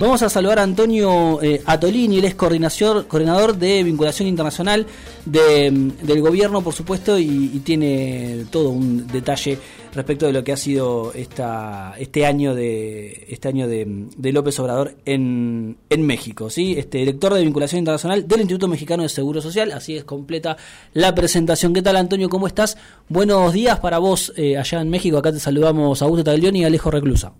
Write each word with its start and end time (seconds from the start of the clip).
Vamos 0.00 0.22
a 0.22 0.30
saludar 0.30 0.60
a 0.60 0.62
Antonio 0.62 1.42
eh, 1.42 1.60
Atolini, 1.66 2.20
él 2.20 2.24
es 2.24 2.34
coordinador, 2.34 3.06
coordinador 3.06 3.58
de 3.58 3.82
vinculación 3.84 4.26
internacional 4.28 4.86
de, 5.26 5.70
mm, 5.70 6.06
del 6.06 6.22
gobierno, 6.22 6.62
por 6.62 6.72
supuesto, 6.72 7.18
y, 7.18 7.60
tiene 7.62 8.46
todo 8.50 8.70
un 8.70 9.06
detalle 9.08 9.58
respecto 9.94 10.24
de 10.24 10.32
lo 10.32 10.42
que 10.42 10.52
ha 10.52 10.56
sido 10.56 11.12
esta, 11.12 11.92
este 11.98 12.24
año 12.24 12.54
de 12.54 13.26
este 13.28 13.48
año 13.48 13.68
de, 13.68 14.32
López 14.32 14.58
Obrador 14.60 14.96
en, 15.04 15.76
en 15.90 16.06
México, 16.06 16.48
¿sí? 16.48 16.76
Este 16.78 16.96
director 16.96 17.34
de 17.34 17.42
vinculación 17.42 17.80
internacional 17.80 18.26
del 18.26 18.40
Instituto 18.40 18.68
Mexicano 18.68 19.02
de 19.02 19.10
Seguro 19.10 19.42
Social, 19.42 19.70
así 19.70 19.98
es 19.98 20.04
completa 20.04 20.56
la 20.94 21.14
presentación. 21.14 21.74
¿Qué 21.74 21.82
tal, 21.82 21.96
Antonio? 21.96 22.30
¿Cómo 22.30 22.46
estás? 22.46 22.78
Buenos 23.10 23.52
días 23.52 23.78
para 23.80 23.98
vos 23.98 24.32
eh, 24.38 24.56
allá 24.56 24.80
en 24.80 24.88
México. 24.88 25.18
Acá 25.18 25.30
te 25.30 25.40
saludamos 25.40 26.00
Augusto 26.00 26.24
Taglioni 26.24 26.60
y 26.60 26.64
Alejo 26.64 26.90
Reclusa. 26.90 27.34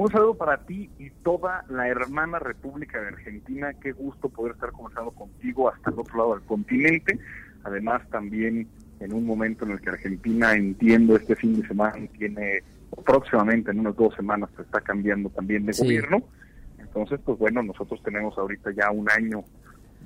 Un 0.00 0.10
saludo 0.10 0.32
para 0.32 0.56
ti 0.56 0.88
y 0.98 1.10
toda 1.10 1.62
la 1.68 1.86
hermana 1.86 2.38
República 2.38 2.98
de 2.98 3.08
Argentina. 3.08 3.74
Qué 3.74 3.92
gusto 3.92 4.30
poder 4.30 4.54
estar 4.54 4.72
conversando 4.72 5.10
contigo 5.10 5.68
hasta 5.68 5.90
el 5.90 5.98
otro 5.98 6.16
lado 6.16 6.34
del 6.36 6.44
continente. 6.46 7.18
Además, 7.64 8.00
también 8.08 8.66
en 8.98 9.12
un 9.12 9.26
momento 9.26 9.66
en 9.66 9.72
el 9.72 9.80
que 9.82 9.90
Argentina, 9.90 10.54
entiendo, 10.54 11.16
este 11.16 11.36
fin 11.36 11.60
de 11.60 11.68
semana 11.68 11.98
tiene, 12.16 12.62
próximamente 13.04 13.72
en 13.72 13.80
unas 13.80 13.94
dos 13.94 14.14
semanas, 14.14 14.48
se 14.56 14.62
está 14.62 14.80
cambiando 14.80 15.28
también 15.28 15.66
de 15.66 15.74
gobierno. 15.78 16.22
Entonces, 16.78 17.20
pues 17.22 17.38
bueno, 17.38 17.62
nosotros 17.62 18.02
tenemos 18.02 18.38
ahorita 18.38 18.70
ya 18.70 18.90
un 18.90 19.06
año 19.10 19.44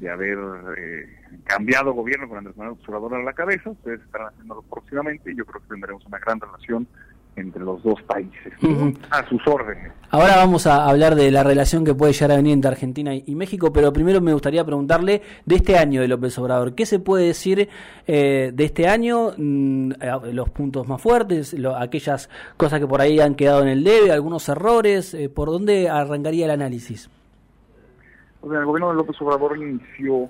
de 0.01 0.11
haber 0.11 0.39
eh, 0.77 1.07
cambiado 1.45 1.93
gobierno 1.93 2.29
con 2.29 2.39
Andrés 2.39 2.57
Manuel 2.57 2.79
Observador 2.81 3.15
a 3.15 3.23
la 3.23 3.33
cabeza. 3.33 3.71
Ustedes 3.71 4.01
estarán 4.01 4.31
haciéndolo 4.31 4.63
próximamente 4.63 5.31
y 5.31 5.37
yo 5.37 5.47
creo 5.47 5.63
que 5.63 5.69
tendremos 5.69 6.05
una 6.05 6.19
gran 6.19 6.41
relación 6.41 6.89
entre 7.37 7.63
los 7.63 7.83
dos 7.83 8.01
países, 8.03 8.53
a 9.11 9.29
sus 9.29 9.47
órdenes. 9.47 9.93
Ahora 10.11 10.37
vamos 10.37 10.67
a 10.67 10.89
hablar 10.89 11.17
de 11.17 11.31
la 11.31 11.43
relación 11.43 11.85
que 11.85 11.95
puede 11.95 12.13
llegar 12.13 12.33
a 12.33 12.37
venir 12.37 12.53
entre 12.53 12.71
Argentina 12.71 13.13
y 13.15 13.35
México, 13.35 13.73
pero 13.73 13.93
primero 13.93 14.21
me 14.21 14.33
gustaría 14.33 14.65
preguntarle 14.65 15.23
de 15.45 15.57
este 15.57 15.77
año 15.77 16.01
de 16.01 16.09
López 16.09 16.39
Obrador, 16.39 16.75
¿qué 16.75 16.87
se 16.87 17.01
puede 17.01 17.27
decir 17.27 17.69
eh, 18.07 18.53
de 18.55 18.65
este 18.65 18.87
año? 18.87 19.33
Mm, 19.37 19.93
eh, 20.01 20.33
los 20.33 20.51
puntos 20.51 20.87
más 20.87 21.03
fuertes, 21.03 21.57
aquellas 21.77 22.31
cosas 22.57 22.79
que 22.79 22.87
por 22.87 23.01
ahí 23.01 23.19
han 23.19 23.35
quedado 23.35 23.63
en 23.63 23.69
el 23.69 23.83
debe, 23.83 24.13
algunos 24.13 24.49
errores, 24.49 25.15
eh, 25.15 25.29
¿por 25.29 25.49
dónde 25.49 25.89
arrancaría 25.89 26.45
el 26.45 26.53
análisis? 26.53 27.11
el 28.45 28.65
gobierno 28.67 28.91
de 28.91 28.97
López 28.97 29.17
Obrador 29.23 29.57
inició 29.57 30.29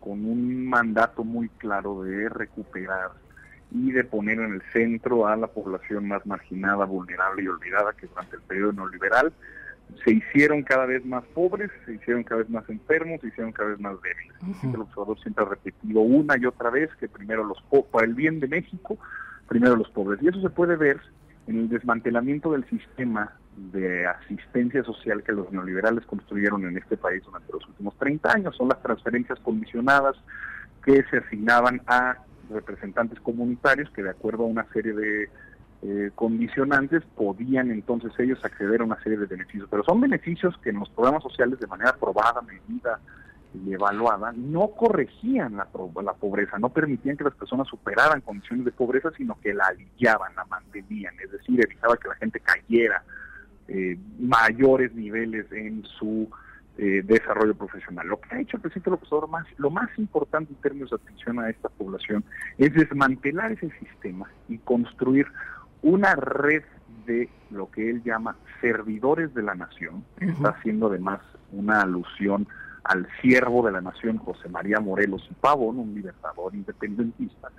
con 0.00 0.24
un 0.24 0.66
mandato 0.66 1.22
muy 1.22 1.48
claro 1.50 2.02
de 2.02 2.28
recuperar 2.30 3.10
y 3.72 3.92
de 3.92 4.04
poner 4.04 4.38
en 4.38 4.54
el 4.54 4.62
centro 4.72 5.26
a 5.26 5.36
la 5.36 5.46
población 5.46 6.08
más 6.08 6.24
marginada, 6.26 6.84
vulnerable 6.84 7.42
y 7.42 7.48
olvidada 7.48 7.92
que 7.92 8.06
durante 8.06 8.36
el 8.36 8.42
periodo 8.42 8.72
neoliberal 8.72 9.32
se 10.04 10.12
hicieron 10.12 10.62
cada 10.62 10.86
vez 10.86 11.04
más 11.04 11.24
pobres, 11.34 11.70
se 11.84 11.94
hicieron 11.94 12.22
cada 12.22 12.40
vez 12.40 12.50
más 12.50 12.68
enfermos, 12.68 13.20
se 13.20 13.28
hicieron 13.28 13.52
cada 13.52 13.70
vez 13.70 13.80
más 13.80 13.96
débiles. 14.02 14.64
El 14.74 14.80
observador 14.80 15.18
siempre 15.20 15.44
ha 15.44 15.48
repetido 15.48 16.00
una 16.00 16.36
y 16.38 16.46
otra 16.46 16.70
vez 16.70 16.90
que 16.96 17.08
primero 17.08 17.44
los 17.44 17.62
para 17.90 18.06
el 18.06 18.14
bien 18.14 18.40
de 18.40 18.48
México, 18.48 18.98
primero 19.48 19.76
los 19.76 19.90
pobres. 19.90 20.22
Y 20.22 20.28
eso 20.28 20.40
se 20.40 20.50
puede 20.50 20.76
ver 20.76 21.00
en 21.46 21.58
el 21.58 21.68
desmantelamiento 21.68 22.52
del 22.52 22.68
sistema 22.68 23.32
de 23.56 24.06
asistencia 24.06 24.82
social 24.84 25.22
que 25.22 25.32
los 25.32 25.50
neoliberales 25.52 26.06
construyeron 26.06 26.64
en 26.66 26.78
este 26.78 26.96
país 26.96 27.22
durante 27.24 27.52
los 27.52 27.66
últimos 27.68 27.96
30 27.98 28.32
años. 28.32 28.56
Son 28.56 28.68
las 28.68 28.82
transferencias 28.82 29.38
condicionadas 29.40 30.16
que 30.84 31.02
se 31.10 31.18
asignaban 31.18 31.82
a 31.86 32.16
representantes 32.50 33.20
comunitarios 33.20 33.90
que 33.90 34.02
de 34.02 34.10
acuerdo 34.10 34.44
a 34.44 34.46
una 34.46 34.66
serie 34.72 34.92
de 34.92 35.30
eh, 35.82 36.10
condicionantes 36.14 37.02
podían 37.16 37.70
entonces 37.70 38.12
ellos 38.18 38.38
acceder 38.44 38.82
a 38.82 38.84
una 38.84 39.02
serie 39.02 39.18
de 39.18 39.26
beneficios. 39.26 39.68
Pero 39.70 39.82
son 39.84 40.00
beneficios 40.00 40.56
que 40.58 40.70
en 40.70 40.80
los 40.80 40.90
programas 40.90 41.22
sociales 41.22 41.58
de 41.58 41.66
manera 41.66 41.94
probada, 41.96 42.42
medida 42.42 43.00
y 43.54 43.72
evaluada 43.72 44.32
no 44.36 44.68
corregían 44.68 45.56
la, 45.56 45.66
la 46.04 46.12
pobreza, 46.12 46.58
no 46.58 46.68
permitían 46.68 47.16
que 47.16 47.24
las 47.24 47.34
personas 47.34 47.66
superaran 47.66 48.20
condiciones 48.20 48.64
de 48.64 48.72
pobreza, 48.72 49.10
sino 49.16 49.40
que 49.40 49.54
la 49.54 49.66
aliviaban, 49.66 50.34
la 50.36 50.44
mantenían, 50.44 51.14
es 51.22 51.32
decir, 51.32 51.60
evitaba 51.64 51.96
que 51.96 52.08
la 52.08 52.14
gente 52.16 52.40
cayera 52.40 53.02
eh, 53.68 53.96
mayores 54.18 54.92
niveles 54.94 55.50
en 55.52 55.84
su 55.98 56.28
eh, 56.82 57.02
desarrollo 57.04 57.54
profesional. 57.54 58.08
Lo 58.08 58.18
que 58.18 58.34
ha 58.34 58.40
hecho 58.40 58.56
el 58.56 58.62
presidente 58.62 58.88
López 58.88 59.12
Obrador 59.12 59.28
más, 59.28 59.46
lo 59.58 59.68
más 59.68 59.90
importante 59.98 60.54
en 60.54 60.60
términos 60.62 60.88
de 60.88 60.96
atención 60.96 61.38
a 61.38 61.50
esta 61.50 61.68
población 61.68 62.24
es 62.56 62.72
desmantelar 62.72 63.52
ese 63.52 63.70
sistema 63.78 64.30
y 64.48 64.56
construir 64.56 65.26
una 65.82 66.14
red 66.14 66.62
de 67.04 67.28
lo 67.50 67.70
que 67.70 67.90
él 67.90 68.02
llama 68.02 68.34
servidores 68.62 69.34
de 69.34 69.42
la 69.42 69.54
nación, 69.54 70.06
está 70.20 70.50
haciendo 70.52 70.86
además 70.86 71.20
una 71.52 71.82
alusión 71.82 72.48
al 72.84 73.06
siervo 73.20 73.66
de 73.66 73.72
la 73.72 73.82
nación 73.82 74.16
José 74.16 74.48
María 74.48 74.80
Morelos 74.80 75.28
y 75.30 75.34
Pavón, 75.34 75.78
un 75.80 75.94
libertador 75.94 76.54
independentista, 76.54 77.50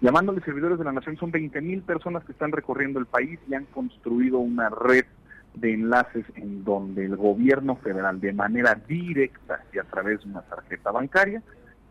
llamándole 0.00 0.40
servidores 0.42 0.78
de 0.78 0.84
la 0.84 0.92
nación, 0.92 1.16
son 1.16 1.32
20 1.32 1.60
mil 1.62 1.82
personas 1.82 2.22
que 2.24 2.30
están 2.30 2.52
recorriendo 2.52 3.00
el 3.00 3.06
país 3.06 3.40
y 3.48 3.54
han 3.54 3.64
construido 3.64 4.38
una 4.38 4.68
red 4.68 5.04
de 5.54 5.74
enlaces 5.74 6.24
en 6.36 6.64
donde 6.64 7.04
el 7.04 7.16
gobierno 7.16 7.76
federal 7.76 8.20
de 8.20 8.32
manera 8.32 8.74
directa 8.74 9.64
y 9.72 9.78
a 9.78 9.84
través 9.84 10.20
de 10.20 10.30
una 10.30 10.42
tarjeta 10.42 10.90
bancaria 10.90 11.42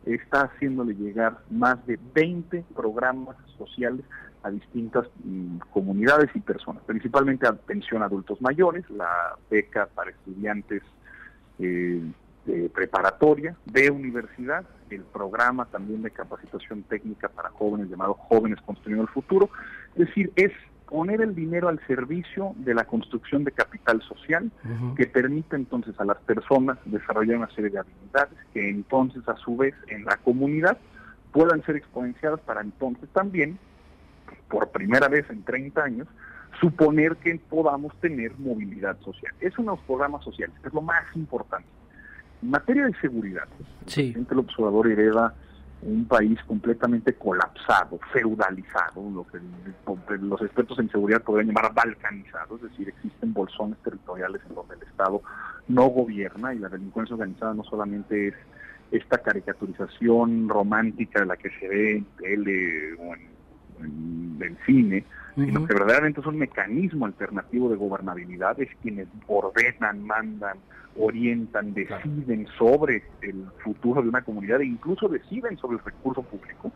está 0.06 0.44
haciéndole 0.44 0.94
llegar 0.94 1.40
más 1.50 1.86
de 1.86 2.00
20 2.14 2.64
programas 2.76 3.36
sociales 3.58 4.06
a 4.44 4.52
distintas 4.52 5.08
mm, 5.24 5.58
comunidades 5.72 6.30
y 6.34 6.40
personas, 6.40 6.84
principalmente 6.86 7.48
atención 7.48 8.02
a 8.02 8.06
adultos 8.06 8.42
mayores, 8.42 8.90
la 8.90 9.36
beca 9.50 9.88
para 9.94 10.12
estudiantes 10.12 10.82
eh, 11.60 12.70
preparatoria, 12.74 13.58
de 13.66 13.92
universidad, 13.92 14.64
el 14.90 15.02
programa 15.02 15.66
también 15.66 16.02
de 16.02 16.12
capacitación 16.12 16.84
técnica 16.84 17.28
para 17.28 17.50
jóvenes 17.50 17.90
llamado 17.90 18.14
Jóvenes 18.14 18.62
Construyendo 18.62 19.04
el 19.04 19.10
Futuro. 19.10 19.50
Es 19.96 20.08
decir, 20.08 20.32
es 20.38 20.54
poner 20.90 21.22
el 21.22 21.36
dinero 21.36 21.68
al 21.68 21.80
servicio 21.86 22.54
de 22.58 22.74
la 22.74 22.86
construcción 22.86 23.44
de 23.44 23.52
capital 23.52 24.02
social 24.02 24.52
que 24.96 25.06
permite 25.06 25.56
entonces 25.56 26.00
a 26.00 26.06
las 26.06 26.18
personas 26.18 26.78
desarrollar 26.86 27.38
una 27.38 27.50
serie 27.50 27.70
de 27.70 27.80
habilidades 27.80 28.38
que 28.54 28.70
entonces 28.70 29.28
a 29.28 29.36
su 29.36 29.58
vez 29.58 29.76
en 29.88 30.06
la 30.06 30.18
comunidad 30.18 30.78
puedan 31.32 31.64
ser 31.66 31.76
exponenciadas 31.76 32.40
para 32.42 32.62
entonces 32.62 33.10
también, 33.14 33.60
por 34.50 34.70
primera 34.70 35.08
vez 35.08 35.30
en 35.30 35.44
30 35.44 35.84
años, 35.84 36.08
suponer 36.60 37.18
que 37.18 37.38
podamos 37.50 37.94
tener 38.00 38.32
movilidad 38.40 38.98
social. 39.02 39.34
Es 39.42 39.58
uno 39.58 39.74
de 39.74 39.78
los 39.78 39.86
programas 39.86 40.24
sociales, 40.24 40.56
es 40.66 40.74
lo 40.74 40.82
más 40.82 41.04
importante. 41.16 41.68
En 42.42 42.50
materia 42.50 42.86
de 42.86 42.94
seguridad, 43.02 43.48
sí. 43.88 44.16
el 44.16 44.40
observador 44.40 44.88
hereda 44.88 45.36
un 45.82 46.06
país 46.06 46.40
completamente 46.48 47.14
colapsado, 47.14 48.00
feudalizado, 48.12 49.10
lo 49.12 49.28
que 49.28 49.40
los 50.18 50.42
expertos 50.42 50.80
en 50.80 50.90
seguridad 50.90 51.22
podrían 51.22 51.48
llamar 51.48 51.74
balcanizado, 51.74 52.56
es 52.56 52.64
decir, 52.64 52.90
existen 52.90 53.34
bolsones 53.34 53.78
territoriales 53.84 54.42
en 54.50 54.56
donde 54.56 54.76
el 54.76 54.84
Estado 54.84 55.22
no 55.68 55.86
gobierna 55.88 56.54
y 56.54 56.60
la 56.60 56.70
delincuencia 56.70 57.16
organizada 57.16 57.54
no 57.54 57.64
solamente 57.64 58.30
es 58.30 58.34
esta 58.92 59.18
caricaturización 59.18 60.48
romántica 60.50 61.20
de 61.20 61.26
la 61.26 61.38
que 61.38 61.50
se 61.60 61.68
ve 61.68 61.98
en 61.98 62.06
tele 62.18 62.94
o 62.94 63.16
en, 63.84 64.38
el 64.42 64.58
cine, 64.66 65.04
sino 65.46 65.68
que 65.68 65.74
verdaderamente 65.74 66.20
es 66.20 66.26
un 66.26 66.40
mecanismo 66.40 67.06
alternativo 67.06 67.70
de 67.70 67.76
gobernabilidad, 67.76 68.60
es 68.60 68.70
quienes 68.82 69.08
ordenan, 69.28 70.04
mandan, 70.04 70.58
orientan, 70.98 71.76
deciden 71.76 72.48
sobre 72.58 73.04
el 73.22 73.46
futuro 73.64 74.02
de 74.02 74.10
una 74.10 74.24
comunidad 74.24 74.62
e 74.62 74.66
incluso 74.66 75.08
deciden 75.08 75.58
sobre 75.58 75.78
el 75.78 75.84
recurso 75.84 76.24
público, 76.24 76.72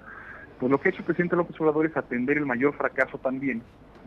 pues 0.60 0.72
lo 0.72 0.80
que 0.80 0.90
ha 0.90 0.92
hecho 0.92 1.00
el 1.00 1.06
presidente 1.06 1.36
López 1.36 1.60
Obrador 1.60 1.88
es 1.88 1.98
atender 1.98 2.38
el 2.38 2.46
mayor 2.46 2.76
fracaso 2.76 3.18
también 3.18 3.64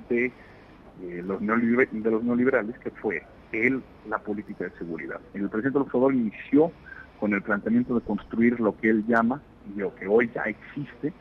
de, 0.08 0.26
eh, 0.26 1.22
los, 1.26 1.40
de 1.40 2.10
los 2.10 2.22
neoliberales, 2.22 2.78
que 2.78 2.92
fue 2.92 3.24
él 3.50 3.82
la 4.08 4.18
política 4.18 4.64
de 4.64 4.70
seguridad. 4.78 5.20
El 5.34 5.48
presidente 5.48 5.80
López 5.80 5.94
Obrador 5.94 6.14
inició 6.14 6.70
con 7.18 7.34
el 7.34 7.42
planteamiento 7.42 7.96
de 7.96 8.02
construir 8.02 8.60
lo 8.60 8.76
que 8.76 8.90
él 8.90 9.04
llama, 9.08 9.42
y 9.74 9.80
lo 9.80 9.92
que 9.96 10.06
hoy 10.06 10.30
ya 10.32 10.42
existe, 10.42 11.12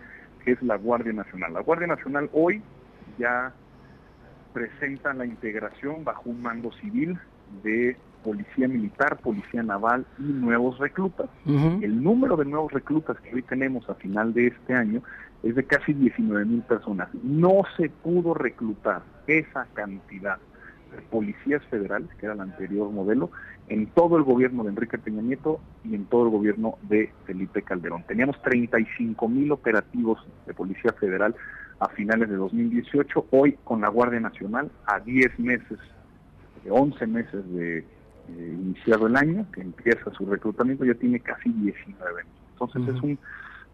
que 0.46 0.52
es 0.52 0.62
la 0.62 0.76
Guardia 0.76 1.14
Nacional. 1.14 1.54
La 1.54 1.62
Guardia 1.62 1.88
Nacional 1.88 2.30
hoy 2.34 2.62
ya 3.18 3.54
presenta 4.54 5.14
la 5.14 5.26
integración 5.26 6.04
bajo 6.04 6.30
un 6.30 6.42
mando 6.42 6.72
civil 6.74 7.18
de 7.64 7.98
policía 8.24 8.68
militar, 8.68 9.18
policía 9.18 9.64
naval 9.64 10.06
y 10.18 10.24
nuevos 10.24 10.80
reclutas. 10.80 11.30
El 11.46 12.02
número 12.02 12.38
de 12.38 12.46
nuevos 12.46 12.72
reclutas 12.72 13.20
que 13.20 13.36
hoy 13.36 13.42
tenemos 13.42 13.90
a 13.90 13.96
final 13.96 14.34
de 14.34 14.48
este 14.48 14.74
año 14.74 15.02
es 15.44 15.56
de 15.56 15.64
casi 15.66 15.94
19 15.94 16.46
mil 16.46 16.62
personas. 16.62 17.10
No 17.22 17.64
se 17.76 17.90
pudo 17.90 18.34
reclutar 18.34 19.04
esa 19.28 19.68
cantidad 19.74 20.38
de 20.96 21.02
policías 21.02 21.62
federales, 21.66 22.10
que 22.18 22.26
era 22.26 22.34
el 22.34 22.42
anterior 22.42 22.90
modelo, 22.92 23.30
en 23.68 23.88
todo 23.88 24.18
el 24.18 24.24
gobierno 24.24 24.64
de 24.64 24.70
Enrique 24.70 24.98
Peña 24.98 25.22
Nieto 25.22 25.60
y 25.84 25.96
en 25.96 26.06
todo 26.06 26.26
el 26.26 26.30
gobierno 26.30 26.78
de 26.84 27.12
Felipe 27.26 27.62
Calderón. 27.62 28.04
Teníamos 28.04 28.42
35 28.42 29.28
mil 29.28 29.52
operativos 29.52 30.26
de 30.46 30.54
Policía 30.54 30.94
Federal 30.94 31.36
a 31.80 31.90
finales 31.90 32.30
de 32.30 32.36
2018, 32.36 33.28
hoy 33.32 33.58
con 33.64 33.82
la 33.82 33.90
Guardia 33.90 34.20
Nacional 34.20 34.72
a 34.86 35.00
10 35.00 35.40
meses, 35.40 35.80
11 36.70 37.08
meses 37.08 37.54
de 37.54 37.80
eh, 37.80 37.86
iniciado 38.30 39.08
el 39.08 39.16
año, 39.18 39.46
que 39.52 39.62
empieza 39.62 40.12
su 40.12 40.26
reclutamiento, 40.26 40.86
ya 40.86 40.94
tiene 40.94 41.20
casi 41.20 41.50
19 41.50 42.22
años. 42.22 42.34
Entonces 42.54 42.96
es 42.96 43.02
un 43.02 43.20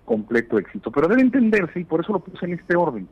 completo 0.05 0.57
éxito. 0.57 0.91
Pero 0.91 1.07
debe 1.07 1.21
entenderse, 1.21 1.79
y 1.79 1.83
por 1.83 2.01
eso 2.01 2.13
lo 2.13 2.19
puse 2.19 2.45
en 2.45 2.53
este 2.53 2.75
orden, 2.75 3.07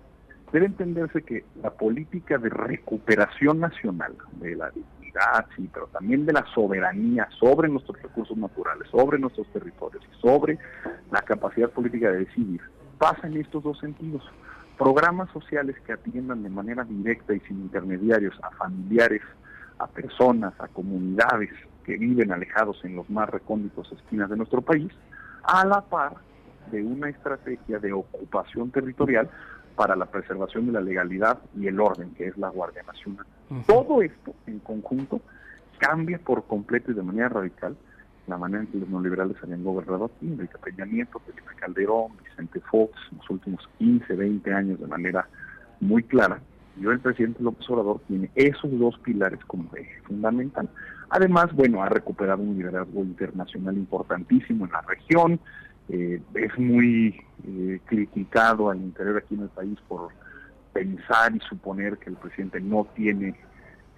debe 0.52 0.66
entenderse 0.66 1.22
que 1.22 1.46
la 1.62 1.70
política 1.70 2.38
de 2.38 2.50
recuperación 2.50 3.60
nacional 3.60 4.16
de 4.40 4.56
la 4.56 4.72
dignidad, 4.72 5.46
sí, 5.56 5.70
pero 5.72 5.88
también 5.88 6.26
de 6.26 6.34
la 6.34 6.46
soberanía 6.56 7.28
sobre 7.40 7.70
nuestros 7.70 8.02
recursos 8.02 8.36
naturales, 8.38 8.88
sobre 8.90 9.20
nuestros 9.20 9.46
territorios 9.54 10.04
y 10.12 10.22
sobre 10.22 10.58
la 11.12 11.22
capacidad 11.22 11.70
política 11.70 12.12
de 12.12 12.26
decidir, 12.26 12.62
pasa 12.98 13.28
en 13.28 13.38
estos 13.38 13.64
dos 13.64 13.80
sentidos. 13.80 14.24
Programas 14.78 15.30
sociales 15.32 15.76
que 15.86 15.94
atiendan 15.94 16.44
de 16.44 16.50
manera 16.50 16.84
directa 16.84 17.34
y 17.34 17.40
sin 17.42 17.62
intermediarios 17.62 18.36
a 18.44 18.52
familiares, 18.52 19.22
a 19.80 19.88
personas, 19.88 20.54
a 20.60 20.68
comunidades 20.68 21.52
que 21.84 21.98
viven 21.98 22.32
alejados 22.32 22.84
en 22.84 22.96
los 22.96 23.10
más 23.10 23.30
recónditos 23.30 23.92
esquinas 23.92 24.30
de 24.30 24.38
nuestro 24.38 24.62
país, 24.62 24.92
a 25.44 25.66
la 25.66 25.82
par 25.82 26.18
de 26.72 26.84
una 26.84 27.10
estrategia 27.10 27.80
de 27.80 27.94
ocupación 27.94 28.70
territorial 28.72 29.30
para 29.76 29.96
la 29.96 30.06
preservación 30.06 30.66
de 30.68 30.74
la 30.74 30.82
legalidad 30.82 31.40
y 31.56 31.68
el 31.68 31.80
orden, 31.80 32.14
que 32.16 32.28
es 32.28 32.38
la 32.38 32.50
Guardia 32.50 32.84
Nacional. 32.84 33.26
Todo 33.66 34.02
esto 34.02 34.34
en 34.46 34.60
conjunto 34.60 35.22
cambia 35.78 36.20
por 36.20 36.46
completo 36.46 36.92
y 36.92 36.96
de 36.96 37.04
manera 37.04 37.30
radical 37.30 37.78
la 38.28 38.38
manera 38.38 38.64
en 38.64 38.68
que 38.68 38.78
los 38.78 38.90
neoliberales 38.90 39.38
habían 39.42 39.64
gobernado 39.64 40.06
aquí, 40.06 40.28
Enrique 40.28 40.58
Peña 40.64 40.86
Nieto, 40.86 41.20
Felipe 41.20 41.56
Calderón, 41.56 42.12
Vicente 42.24 42.60
Fox, 42.72 42.94
en 43.12 43.18
los 43.18 43.30
últimos 43.30 43.70
15, 43.78 44.14
20 44.14 44.54
años 44.54 44.80
de 44.80 44.88
manera 44.88 45.28
muy 45.80 46.04
clara. 46.04 46.40
Y 46.80 46.86
hoy 46.86 46.96
el 46.96 47.00
presidente 47.00 47.42
López 47.42 47.68
Obrador 47.70 48.02
tiene 48.08 48.30
esos 48.36 48.78
dos 48.78 48.98
pilares 49.00 49.40
como 49.46 49.74
eje 49.76 50.02
fundamental. 50.04 50.70
Además, 51.10 51.54
bueno, 51.54 51.82
ha 51.82 51.90
recuperado 51.90 52.44
un 52.44 52.58
liderazgo 52.58 53.02
internacional 53.02 53.76
importantísimo 53.78 54.66
en 54.66 54.72
la 54.72 54.82
región, 54.82 55.40
eh, 55.90 56.22
es 56.36 56.60
muy 56.60 57.20
eh, 57.48 57.80
criticado 57.86 58.70
al 58.70 58.78
interior 58.78 59.18
aquí 59.18 59.36
en 59.36 59.44
el 59.44 59.50
país 59.50 59.80
por 59.88 60.10
pensar 60.74 61.34
y 61.34 61.40
suponer 61.40 61.98
que 61.98 62.10
el 62.10 62.18
presidente 62.18 62.60
no 62.60 62.86
tiene 62.94 63.40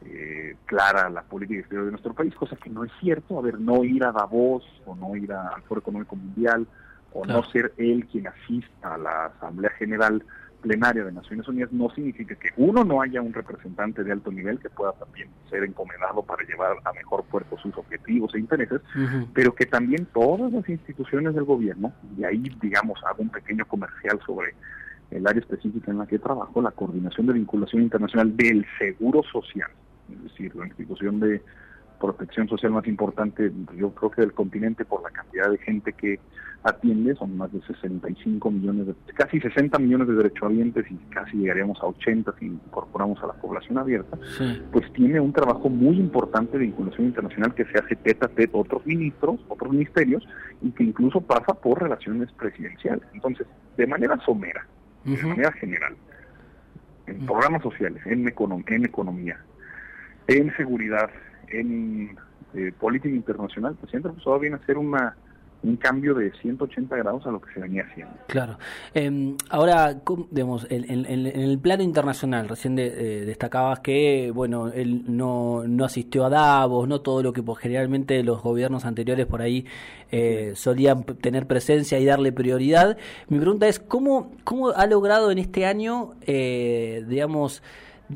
eh, 0.06 0.56
clara 0.66 1.10
la 1.10 1.24
política 1.24 1.60
exterior 1.60 1.86
de 1.86 1.92
nuestro 1.92 2.14
país, 2.14 2.34
cosa 2.36 2.56
que 2.56 2.70
no 2.70 2.84
es 2.84 2.92
cierto. 3.00 3.38
A 3.38 3.42
ver, 3.42 3.60
no 3.60 3.84
ir 3.84 4.04
a 4.04 4.12
Davos 4.12 4.64
o 4.86 4.96
no 4.96 5.16
ir 5.16 5.32
al 5.32 5.62
Foro 5.64 5.82
Económico 5.82 6.16
Mundial 6.16 6.68
o 7.14 7.26
no 7.26 7.44
ser 7.44 7.74
él 7.78 8.06
quien 8.06 8.28
asista 8.28 8.94
a 8.94 8.98
la 8.98 9.26
Asamblea 9.26 9.72
General 9.72 10.24
plenaria 10.60 11.04
de 11.04 11.12
Naciones 11.12 11.48
Unidas 11.48 11.72
no 11.72 11.90
significa 11.92 12.36
que 12.36 12.50
uno 12.58 12.84
no 12.84 13.02
haya 13.02 13.22
un 13.22 13.34
representante 13.34 14.04
de 14.04 14.12
alto 14.12 14.32
nivel 14.32 14.60
que 14.60 14.70
pueda 14.70 14.92
también 14.94 15.30
ser 15.50 15.64
encomendado 15.64 16.22
para 16.24 16.46
llevar 16.46 16.78
a 16.84 16.94
mejor 16.94 17.24
puerto 17.24 17.58
sus 17.58 17.76
objetivos 17.78 18.34
e 18.36 18.40
intereses, 18.40 18.82
pero 19.34 19.56
que 19.56 19.66
también 19.66 20.06
todas 20.14 20.52
las 20.52 20.68
instituciones 20.68 21.34
del 21.34 21.46
gobierno, 21.46 21.94
y 22.18 22.24
ahí 22.24 22.44
digamos 22.62 23.00
hago 23.06 23.24
un 23.24 23.30
pequeño 23.30 23.66
comercial 23.66 24.20
sobre 24.26 24.54
el 25.12 25.26
área 25.26 25.40
específica 25.40 25.92
en 25.92 25.98
la 25.98 26.08
que 26.08 26.20
trabajo, 26.20 26.62
la 26.62 26.72
coordinación 26.72 27.28
de 27.28 27.34
vinculación 27.34 27.82
internacional 27.82 28.36
del 28.36 28.66
seguro 28.78 29.24
social, 29.24 29.70
es 30.14 30.24
decir, 30.24 30.56
la 30.56 30.68
institución 30.68 31.20
de 31.20 31.42
protección 32.00 32.48
social 32.48 32.72
más 32.72 32.88
importante, 32.88 33.52
yo 33.76 33.92
creo 33.92 34.12
que 34.12 34.22
del 34.22 34.34
continente 34.34 34.86
por 34.86 35.04
la 35.04 35.10
cantidad 35.10 35.50
de 35.50 35.58
gente 35.58 35.94
que 35.94 36.20
atiende, 36.64 37.16
son 37.16 37.38
más 37.38 37.52
de 37.54 37.62
65 37.62 38.52
millones, 38.52 38.88
de, 38.88 38.96
casi 39.14 39.40
60 39.40 39.78
millones 39.80 40.08
de 40.08 40.16
derechohabientes 40.16 40.86
y 40.90 40.96
casi 41.10 41.38
llegaríamos 41.38 41.82
a 41.82 41.88
80 41.88 42.34
si 42.40 42.48
incorporamos 42.48 43.22
a 43.24 43.28
la 43.28 43.34
población 43.34 43.78
abierta, 43.78 44.18
pues 44.72 44.92
tiene 44.94 45.20
un 45.20 45.32
trabajo 45.32 45.70
muy 45.70 45.98
importante 45.98 46.58
de 46.58 46.66
vinculación 46.66 47.08
internacional 47.08 47.54
que 47.54 47.66
se 47.66 47.80
hace 47.80 47.96
tete 47.96 48.26
a 48.26 48.30
tete 48.30 48.50
otros 48.54 48.86
ministros, 48.86 49.40
otros 49.48 49.72
ministerios, 49.72 50.28
y 50.62 50.72
que 50.72 50.84
incluso 50.84 51.22
pasa 51.22 51.54
por 51.54 51.82
relaciones 51.82 52.30
presidenciales. 52.34 53.04
Entonces, 53.14 53.48
de 53.78 53.88
manera 53.88 54.20
somera, 54.26 54.66
de 55.06 55.24
manera 55.24 55.52
general, 55.54 55.96
en 57.08 57.26
programas 57.26 57.64
sociales, 57.64 58.06
en, 58.06 58.28
en 58.28 58.86
economía, 58.86 59.40
en 60.30 60.56
seguridad, 60.56 61.10
en 61.50 62.18
eh, 62.54 62.72
política 62.80 63.14
internacional, 63.14 63.76
pues 63.80 63.90
siempre 63.90 64.12
pues, 64.14 64.42
viene 64.42 64.56
a 64.56 64.66
ser 64.66 64.78
una 64.78 65.16
un 65.62 65.76
cambio 65.76 66.14
de 66.14 66.32
180 66.42 66.96
grados 66.96 67.26
a 67.26 67.32
lo 67.32 67.42
que 67.42 67.54
se 67.54 67.60
venía 67.60 67.84
haciendo. 67.84 68.14
Claro. 68.28 68.58
Eh, 68.94 69.36
ahora, 69.50 70.02
digamos, 70.32 70.66
en, 70.70 71.06
el 71.06 71.60
plano 71.60 71.84
internacional, 71.84 72.48
recién 72.48 72.76
de, 72.76 72.88
eh, 72.88 73.26
destacabas 73.26 73.82
que, 73.82 74.32
bueno, 74.34 74.70
él 74.70 75.04
no, 75.08 75.64
no 75.68 75.86
asistió 75.86 76.26
a 76.26 76.30
Davos, 76.30 76.88
no 76.88 77.02
todo 77.02 77.22
lo 77.24 77.34
que 77.34 77.44
pues, 77.44 77.60
generalmente 77.60 78.24
los 78.24 78.42
gobiernos 78.42 78.86
anteriores 78.86 79.26
por 79.26 79.42
ahí 79.42 79.66
eh, 80.12 80.54
solían 80.56 81.04
tener 81.04 81.46
presencia 81.46 82.00
y 82.00 82.06
darle 82.06 82.32
prioridad. 82.32 82.98
Mi 83.28 83.40
pregunta 83.40 83.68
es, 83.68 83.80
¿cómo, 83.80 84.32
cómo 84.46 84.70
ha 84.70 84.88
logrado 84.88 85.30
en 85.30 85.40
este 85.40 85.66
año, 85.66 86.12
eh, 86.22 87.04
digamos, 87.08 87.62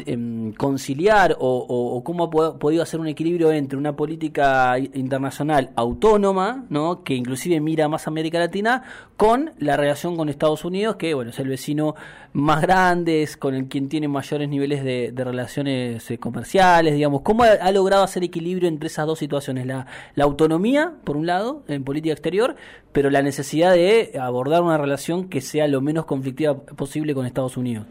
Em, 0.07 0.53
conciliar 0.53 1.37
o, 1.39 2.01
cómo 2.03 2.23
ha 2.23 2.57
podido 2.57 2.81
hacer 2.81 2.99
un 2.99 3.07
equilibrio 3.07 3.51
entre 3.51 3.77
una 3.77 3.95
política 3.95 4.79
internacional 4.79 5.69
autónoma, 5.75 6.65
¿no? 6.71 7.03
que 7.03 7.13
inclusive 7.13 7.59
mira 7.59 7.87
más 7.87 8.07
América 8.07 8.39
Latina, 8.39 8.81
con 9.17 9.51
la 9.59 9.77
relación 9.77 10.17
con 10.17 10.29
Estados 10.29 10.65
Unidos, 10.65 10.95
que 10.95 11.13
bueno 11.13 11.29
es 11.29 11.37
el 11.37 11.47
vecino 11.47 11.93
más 12.33 12.63
grande, 12.63 13.21
es 13.21 13.37
con 13.37 13.53
el 13.53 13.67
quien 13.67 13.87
tiene 13.87 14.07
mayores 14.07 14.49
niveles 14.49 14.83
de, 14.83 15.13
relaciones 15.15 16.09
eh, 16.09 16.17
comerciales, 16.17 16.95
digamos. 16.95 17.21
¿Cómo 17.21 17.43
ha, 17.43 17.71
logrado 17.71 18.03
hacer 18.03 18.23
equilibrio 18.23 18.69
entre 18.69 18.87
esas 18.87 19.05
dos 19.05 19.19
situaciones? 19.19 19.67
La, 19.67 19.85
la 20.15 20.23
autonomía, 20.23 20.93
por 21.03 21.17
un 21.17 21.27
lado, 21.27 21.63
en 21.67 21.83
política 21.83 22.13
exterior, 22.13 22.55
pero 22.93 23.11
la 23.11 23.21
necesidad 23.21 23.73
de 23.73 24.19
abordar 24.19 24.63
una 24.63 24.79
relación 24.79 25.29
que 25.29 25.39
sea 25.39 25.67
lo 25.67 25.81
menos 25.81 26.05
conflictiva 26.05 26.57
posible 26.57 27.13
con 27.13 27.27
Estados 27.27 27.57
Unidos. 27.57 27.85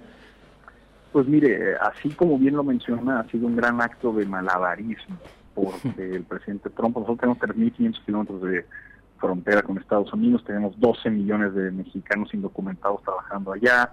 Pues 1.13 1.27
mire, 1.27 1.77
así 1.77 2.11
como 2.11 2.39
bien 2.39 2.57
lo 2.57 2.65
menciona, 2.65 3.21
ha 3.21 3.29
sido 3.29 3.47
un 3.47 3.57
gran 3.57 3.81
acto 3.81 4.13
de 4.13 4.25
malabarismo 4.27 5.19
porque 5.55 5.91
el 6.17 6.25
presidente 6.25 6.71
Trump, 6.71 6.97
nosotros 6.97 7.19
tenemos 7.19 7.39
3.500 7.39 8.05
kilómetros 8.05 8.43
de 8.43 8.67
frontera 9.19 9.63
con 9.63 9.79
Estados 9.79 10.13
Unidos, 10.13 10.43
tenemos 10.45 10.79
12 10.81 11.11
millones 11.11 11.55
de 11.55 11.71
mexicanos 11.71 12.33
indocumentados 12.35 13.03
trabajando 13.03 13.53
allá, 13.53 13.93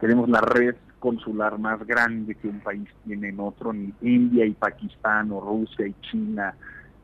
tenemos 0.00 0.28
la 0.28 0.40
red 0.40 0.74
consular 0.98 1.58
más 1.58 1.86
grande 1.86 2.34
que 2.34 2.48
un 2.48 2.60
país 2.60 2.88
tiene 3.04 3.28
en 3.28 3.40
otro, 3.40 3.72
ni 3.72 3.92
India 4.02 4.44
y 4.46 4.52
Pakistán 4.52 5.30
o 5.32 5.40
Rusia 5.40 5.86
y 5.86 5.94
China 6.00 6.54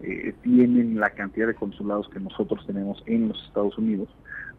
eh, 0.00 0.35
tienen 0.42 0.99
la 1.00 1.11
cantidad 1.11 1.46
de 1.46 1.54
consulados 1.54 2.08
que 2.08 2.20
nosotros 2.20 2.66
tenemos 2.66 3.02
en 3.06 3.28
los 3.28 3.42
Estados 3.46 3.76
Unidos. 3.78 4.08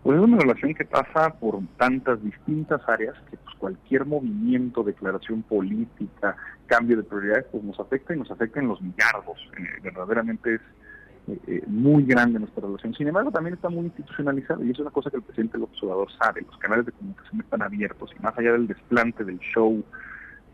Pues 0.07 0.19
es 0.19 0.23
una 0.23 0.37
relación 0.37 0.73
que 0.73 0.85
pasa 0.85 1.31
por 1.31 1.59
tantas 1.75 2.23
distintas 2.23 2.79
áreas 2.87 3.13
que 3.29 3.35
pues, 3.35 3.55
cualquier 3.57 4.05
movimiento, 4.05 4.81
declaración 4.81 5.43
política, 5.43 6.37
cambio 6.65 6.95
de 6.95 7.03
prioridades, 7.03 7.43
pues 7.51 7.61
nos 7.61 7.77
afecta 7.77 8.15
y 8.15 8.19
nos 8.19 8.31
afecta 8.31 8.61
en 8.61 8.69
los 8.69 8.81
millardos. 8.81 9.37
Eh, 9.57 9.81
verdaderamente 9.83 10.55
es 10.55 10.61
eh, 11.27 11.37
eh, 11.47 11.63
muy 11.67 12.05
grande 12.05 12.39
nuestra 12.39 12.65
relación. 12.65 12.93
Sin 12.93 13.09
embargo, 13.09 13.31
también 13.31 13.55
está 13.55 13.67
muy 13.67 13.83
institucionalizada 13.83 14.63
y 14.63 14.71
es 14.71 14.79
una 14.79 14.91
cosa 14.91 15.09
que 15.09 15.17
el 15.17 15.23
presidente 15.23 15.57
López 15.57 15.83
Obrador 15.83 16.07
sabe. 16.17 16.41
Los 16.43 16.57
canales 16.57 16.85
de 16.85 16.93
comunicación 16.93 17.41
están 17.41 17.61
abiertos 17.63 18.09
y 18.17 18.23
más 18.23 18.37
allá 18.37 18.53
del 18.53 18.67
desplante 18.67 19.25
del 19.25 19.39
show 19.39 19.83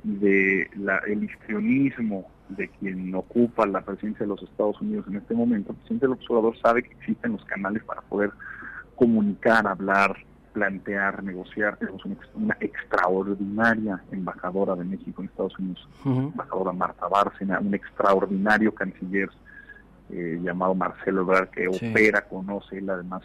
y 0.03 0.15
de 0.15 0.67
la, 0.77 0.97
el 1.05 1.25
histrionismo 1.25 2.27
de 2.49 2.69
quien 2.69 3.13
ocupa 3.13 3.67
la 3.67 3.81
presidencia 3.81 4.25
de 4.25 4.29
los 4.29 4.41
Estados 4.41 4.81
Unidos 4.81 5.05
en 5.07 5.17
este 5.17 5.35
momento, 5.35 5.73
el 5.73 5.77
presidente 5.77 6.07
López 6.07 6.27
Obrador 6.31 6.57
sabe 6.57 6.81
que 6.81 6.93
existen 6.93 7.33
los 7.33 7.45
canales 7.45 7.83
para 7.83 8.01
poder 8.01 8.31
comunicar, 8.95 9.67
hablar, 9.67 10.17
plantear, 10.53 11.23
negociar. 11.23 11.77
Tenemos 11.77 12.03
una, 12.35 12.57
extraordinaria 12.59 14.01
embajadora 14.11 14.75
de 14.75 14.85
México 14.85 15.21
en 15.21 15.29
Estados 15.29 15.57
Unidos, 15.59 15.87
embajadora 16.05 16.71
Marta 16.71 17.07
Bárcena, 17.07 17.59
un 17.59 17.73
extraordinario 17.73 18.73
canciller 18.73 19.29
eh, 20.09 20.39
llamado 20.43 20.75
Marcelo 20.75 21.21
Ebrard 21.21 21.49
que 21.49 21.67
opera, 21.67 22.21
conoce 22.27 22.77
él 22.77 22.89
además 22.89 23.23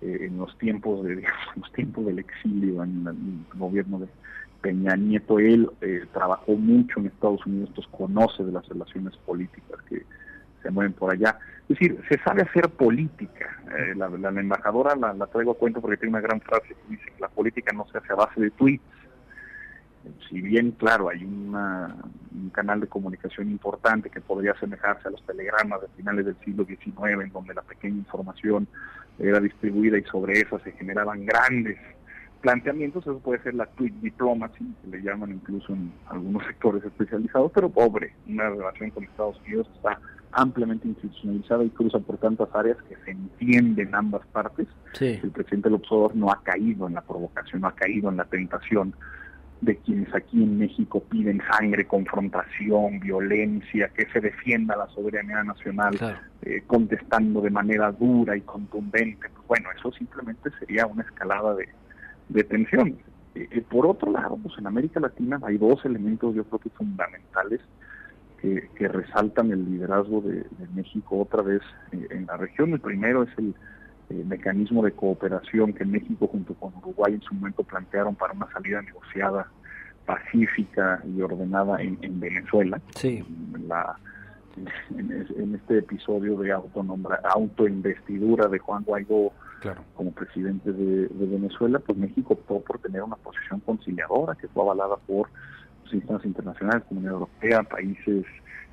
eh, 0.00 0.26
en 0.26 0.36
los 0.36 0.56
tiempos 0.58 1.04
de 1.04 1.24
los 1.56 1.72
tiempos 1.72 2.06
del 2.06 2.18
exilio 2.18 2.84
en, 2.84 3.06
el 3.06 3.58
gobierno 3.58 3.98
de 4.00 4.08
Peña 4.60 4.96
Nieto, 4.96 5.38
él 5.38 5.70
eh, 5.80 6.04
trabajó 6.12 6.52
mucho 6.56 7.00
en 7.00 7.06
Estados 7.06 7.46
Unidos, 7.46 7.68
entonces 7.68 7.92
conoce 7.96 8.44
de 8.44 8.52
las 8.52 8.68
relaciones 8.68 9.16
políticas 9.18 9.80
que 9.88 10.02
se 10.62 10.70
mueven 10.70 10.92
por 10.92 11.12
allá. 11.12 11.38
Es 11.62 11.78
decir, 11.78 12.00
se 12.08 12.18
sabe 12.20 12.42
hacer 12.42 12.68
política. 12.70 13.60
Eh, 13.76 13.94
la, 13.94 14.06
embajadora 14.06 14.94
la, 14.96 15.26
traigo 15.26 15.52
a 15.52 15.58
cuento 15.58 15.80
porque 15.80 15.96
tiene 15.96 16.10
una 16.10 16.20
gran 16.20 16.40
frase 16.40 16.68
que 16.68 16.90
dice 16.90 17.04
que 17.04 17.20
la 17.20 17.28
política 17.28 17.72
no 17.72 17.86
se 17.92 17.98
hace 17.98 18.12
a 18.12 18.16
base 18.16 18.40
de 18.40 18.50
tweets. 18.50 18.82
Si 20.28 20.40
bien, 20.40 20.70
claro, 20.72 21.10
hay 21.10 21.22
una, 21.22 21.94
un 22.32 22.48
canal 22.50 22.80
de 22.80 22.86
comunicación 22.86 23.50
importante 23.50 24.08
que 24.08 24.22
podría 24.22 24.52
asemejarse 24.52 25.08
a 25.08 25.10
los 25.10 25.22
telegramas 25.26 25.82
de 25.82 25.88
finales 25.88 26.24
del 26.24 26.36
siglo 26.44 26.64
XIX, 26.64 27.22
en 27.22 27.32
donde 27.32 27.52
la 27.52 27.62
pequeña 27.62 27.96
información 27.96 28.66
era 29.18 29.38
distribuida 29.40 29.98
y 29.98 30.04
sobre 30.04 30.40
esa 30.40 30.58
se 30.60 30.72
generaban 30.72 31.26
grandes 31.26 31.76
planteamientos, 32.40 33.02
eso 33.02 33.18
puede 33.18 33.42
ser 33.42 33.54
la 33.54 33.66
tweet 33.66 33.92
diplomacy, 34.00 34.64
que 34.82 34.96
le 34.96 35.02
llaman 35.02 35.32
incluso 35.32 35.72
en 35.72 35.92
algunos 36.08 36.46
sectores 36.46 36.84
especializados, 36.84 37.50
pero 37.52 37.68
pobre, 37.68 38.14
una 38.26 38.48
relación 38.48 38.90
con 38.90 39.04
Estados 39.04 39.40
Unidos 39.40 39.68
está 39.74 39.98
ampliamente 40.32 40.88
institucionalizada 40.88 41.64
y 41.64 41.70
cruza 41.70 41.98
por 41.98 42.18
tantas 42.18 42.48
áreas 42.54 42.76
que 42.88 42.96
se 43.04 43.10
entienden 43.10 43.94
ambas 43.94 44.26
partes. 44.28 44.66
El 45.00 45.30
presidente 45.30 45.70
López 45.70 45.90
Obrador 45.90 46.16
no 46.16 46.30
ha 46.30 46.42
caído 46.42 46.86
en 46.86 46.94
la 46.94 47.02
provocación, 47.02 47.62
no 47.62 47.68
ha 47.68 47.74
caído 47.74 48.10
en 48.10 48.16
la 48.16 48.24
tentación 48.24 48.94
de 49.60 49.76
quienes 49.78 50.14
aquí 50.14 50.42
en 50.42 50.58
México 50.58 51.02
piden 51.02 51.42
sangre, 51.50 51.86
confrontación, 51.86 53.00
violencia, 53.00 53.88
que 53.88 54.06
se 54.12 54.20
defienda 54.20 54.76
la 54.76 54.86
soberanía 54.88 55.42
nacional, 55.42 55.98
eh, 56.42 56.62
contestando 56.66 57.40
de 57.40 57.50
manera 57.50 57.90
dura 57.90 58.36
y 58.36 58.40
contundente. 58.42 59.28
Pues 59.34 59.46
bueno, 59.48 59.68
eso 59.76 59.90
simplemente 59.92 60.50
sería 60.60 60.86
una 60.86 61.02
escalada 61.02 61.54
de, 61.54 61.68
de 62.28 62.44
tensión. 62.44 62.98
Eh, 63.34 63.48
eh, 63.50 63.64
por 63.68 63.86
otro 63.86 64.12
lado, 64.12 64.38
pues 64.40 64.56
en 64.58 64.66
América 64.66 65.00
Latina 65.00 65.40
hay 65.42 65.58
dos 65.58 65.84
elementos 65.84 66.34
yo 66.34 66.44
creo 66.44 66.60
que 66.60 66.70
fundamentales 66.70 67.60
que, 68.40 68.68
que 68.76 68.88
resaltan 68.88 69.50
el 69.50 69.64
liderazgo 69.64 70.20
de, 70.20 70.44
México 70.74 71.20
otra 71.20 71.42
vez 71.42 71.62
en 71.92 72.26
la 72.26 72.36
región. 72.36 72.72
El 72.72 72.80
primero 72.80 73.22
es 73.24 73.30
el 73.38 73.54
eh, 74.10 74.24
mecanismo 74.26 74.82
de 74.82 74.92
cooperación 74.92 75.74
que 75.74 75.84
México 75.84 76.28
junto 76.28 76.54
con 76.54 76.74
Uruguay 76.76 77.14
en 77.14 77.20
su 77.20 77.34
momento 77.34 77.62
plantearon 77.62 78.14
para 78.14 78.32
una 78.32 78.50
salida 78.52 78.80
negociada 78.80 79.48
pacífica 80.06 81.02
y 81.04 81.20
ordenada 81.20 81.82
en, 81.82 81.98
Venezuela. 82.18 82.80
Sí. 82.94 83.22
En, 84.96 85.54
este 85.54 85.78
episodio 85.78 86.38
de 86.38 86.52
autonombra, 86.52 87.20
autoinvestidura 87.34 88.48
de 88.48 88.58
Juan 88.58 88.82
Guaidó 88.84 89.32
como 89.94 90.12
presidente 90.12 90.72
de, 90.72 91.08
Venezuela, 91.10 91.78
pues 91.78 91.98
México 91.98 92.32
optó 92.32 92.60
por 92.60 92.78
tener 92.78 93.02
una 93.02 93.16
posición 93.16 93.60
conciliadora 93.60 94.34
que 94.36 94.48
fue 94.48 94.62
avalada 94.62 94.96
por 95.06 95.28
instancias 95.92 96.26
internacionales, 96.26 96.84
Comunidad 96.88 97.14
Europea, 97.14 97.62
países 97.62 98.24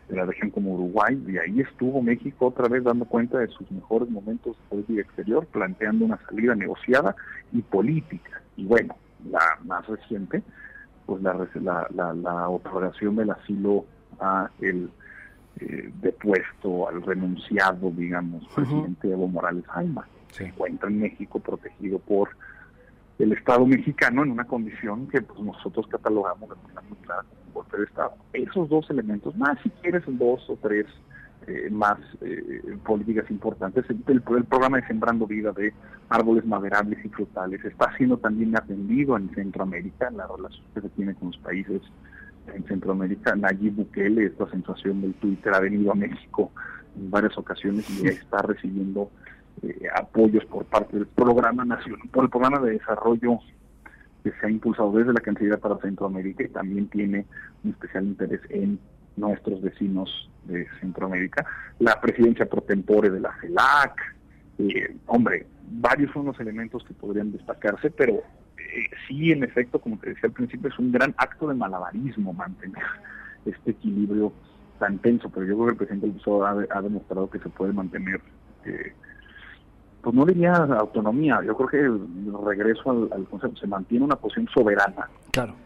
de 0.09 0.15
la 0.15 0.25
región 0.25 0.51
como 0.51 0.75
Uruguay, 0.75 1.21
y 1.27 1.37
ahí 1.37 1.61
estuvo 1.61 2.01
México 2.01 2.47
otra 2.47 2.67
vez 2.67 2.83
dando 2.83 3.05
cuenta 3.05 3.39
de 3.39 3.47
sus 3.47 3.69
mejores 3.71 4.09
momentos 4.09 4.55
de 4.55 4.63
política 4.69 5.01
exterior, 5.01 5.45
planteando 5.47 6.05
una 6.05 6.19
salida 6.27 6.53
negociada 6.55 7.15
y 7.51 7.61
política. 7.61 8.41
Y 8.55 8.65
bueno, 8.65 8.95
la 9.29 9.57
más 9.63 9.85
reciente, 9.87 10.43
pues 11.05 11.21
la, 11.21 11.47
la, 11.93 12.13
la, 12.13 12.49
otorgación 12.49 13.15
del 13.15 13.31
asilo 13.31 13.85
a 14.19 14.49
el 14.61 14.89
eh, 15.59 15.91
depuesto, 16.01 16.87
al 16.87 17.01
renunciado, 17.01 17.91
digamos, 17.91 18.47
presidente 18.53 19.09
Evo 19.09 19.27
Morales 19.27 19.65
Jaima. 19.67 20.07
Se 20.31 20.45
encuentra 20.47 20.89
en 20.89 20.99
México 20.99 21.39
el 23.19 23.31
Estado 23.31 23.65
mexicano 23.65 24.23
en 24.23 24.31
una 24.31 24.45
condición 24.45 25.07
que 25.07 25.21
pues, 25.21 25.39
nosotros 25.39 25.87
catalogamos 25.87 26.49
de 26.49 26.55
manera 26.55 26.81
muy 26.89 26.97
clara 26.99 27.23
como 27.23 27.41
un 27.47 27.53
golpe 27.53 27.77
de 27.77 27.83
Estado. 27.85 28.13
Esos 28.33 28.69
dos 28.69 28.89
elementos, 28.89 29.35
más 29.37 29.57
si 29.63 29.69
quieres 29.81 30.03
dos 30.07 30.49
o 30.49 30.57
tres 30.61 30.85
eh, 31.47 31.69
más 31.71 31.99
eh, 32.21 32.77
políticas 32.85 33.29
importantes, 33.29 33.85
el, 33.89 34.03
el, 34.07 34.21
programa 34.21 34.77
de 34.77 34.87
Sembrando 34.87 35.27
Vida 35.27 35.51
de 35.51 35.73
árboles 36.09 36.45
maderables 36.45 37.03
y 37.05 37.09
frutales 37.09 37.63
está 37.63 37.95
siendo 37.97 38.17
también 38.17 38.55
atendido 38.57 39.15
en 39.15 39.29
Centroamérica, 39.33 40.09
la 40.11 40.27
relación 40.27 40.65
que 40.73 40.81
se 40.81 40.89
tiene 40.89 41.13
con 41.15 41.27
los 41.29 41.37
países 41.37 41.81
en 42.53 42.63
Centroamérica. 42.65 43.35
Nayib 43.35 43.75
Bukele, 43.75 44.25
esta 44.25 44.49
sensación 44.49 45.01
del 45.01 45.13
Twitter, 45.15 45.53
ha 45.53 45.59
venido 45.59 45.91
a 45.91 45.95
México 45.95 46.51
en 46.97 47.11
varias 47.11 47.37
ocasiones 47.37 47.89
y 47.89 48.03
ya 48.03 48.09
está 48.09 48.41
recibiendo 48.41 49.09
eh, 49.63 49.87
apoyos 49.95 50.45
por 50.45 50.65
parte 50.65 50.97
del 50.97 51.07
programa 51.07 51.65
nacional, 51.65 52.07
por 52.11 52.25
el 52.25 52.29
programa 52.29 52.59
de 52.59 52.71
desarrollo 52.71 53.39
que 54.23 54.31
se 54.31 54.47
ha 54.47 54.49
impulsado 54.49 54.91
desde 54.91 55.13
la 55.13 55.21
Cancillería 55.21 55.59
para 55.59 55.77
Centroamérica 55.77 56.43
y 56.43 56.49
también 56.49 56.87
tiene 56.87 57.25
un 57.63 57.71
especial 57.71 58.05
interés 58.05 58.41
en 58.49 58.79
nuestros 59.15 59.61
vecinos 59.61 60.29
de 60.45 60.67
Centroamérica, 60.79 61.45
la 61.79 61.99
presidencia 62.01 62.45
pro 62.45 62.61
tempore 62.61 63.09
de 63.09 63.19
la 63.19 63.33
CELAC, 63.39 64.15
eh, 64.57 64.95
hombre, 65.07 65.45
varios 65.69 66.11
son 66.11 66.25
los 66.25 66.39
elementos 66.39 66.83
que 66.83 66.93
podrían 66.93 67.31
destacarse, 67.31 67.91
pero 67.91 68.15
eh, 68.15 68.83
sí, 69.07 69.31
en 69.31 69.43
efecto, 69.43 69.79
como 69.79 69.97
te 69.97 70.09
decía 70.09 70.27
al 70.27 70.31
principio, 70.31 70.69
es 70.69 70.79
un 70.79 70.91
gran 70.91 71.13
acto 71.17 71.47
de 71.47 71.55
malabarismo 71.55 72.33
mantener 72.33 72.83
este 73.45 73.71
equilibrio 73.71 74.33
tan 74.79 74.97
tenso, 74.99 75.29
pero 75.29 75.45
yo 75.45 75.55
creo 75.55 75.65
que 75.65 75.71
el 75.71 75.77
presidente 75.77 76.07
López 76.07 76.69
ha, 76.71 76.77
ha 76.77 76.81
demostrado 76.81 77.29
que 77.29 77.39
se 77.39 77.49
puede 77.49 77.73
mantener 77.73 78.21
eh, 78.65 78.93
pues 80.05 80.15
no 80.15 80.23
diría 80.23 80.53
autonomía, 80.53 81.39
yo 81.43 81.57
creo 81.57 81.67
que 81.67 81.79
el 81.79 82.45
regreso 82.45 82.91
al, 82.91 83.25
concepto 83.25 83.59
se 83.59 83.65
mantiene 83.65 84.05
una 84.05 84.15
posición 84.15 84.47
soberana 84.53 85.09